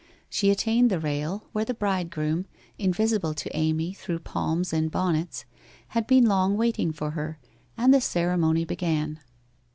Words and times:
She 0.31 0.49
attained 0.49 0.89
the 0.89 0.99
rail 0.99 1.45
where 1.51 1.63
the 1.63 1.75
bridegroom, 1.75 2.47
invisible 2.79 3.35
to 3.35 3.55
Amy 3.55 3.93
through 3.93 4.17
palms 4.17 4.73
and 4.73 4.89
bonnets, 4.89 5.45
had 5.89 6.07
been 6.07 6.25
long 6.25 6.57
waiting 6.57 6.91
for 6.91 7.11
her, 7.11 7.37
and 7.77 7.93
the 7.93 8.01
cere 8.01 8.35
mony 8.35 8.65
began. 8.65 9.19